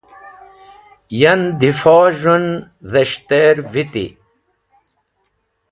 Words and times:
Yan 1.19 1.41
difo 1.59 1.97
z̃hũn 2.19 2.45
dhes̃hter 2.91 3.55
viti. 3.73 4.05